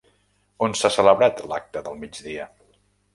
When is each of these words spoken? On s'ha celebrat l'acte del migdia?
On 0.67 0.71
s'ha 0.79 0.89
celebrat 0.95 1.43
l'acte 1.51 1.83
del 1.89 1.99
migdia? 2.05 2.49